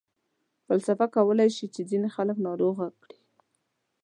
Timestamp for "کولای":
1.15-1.49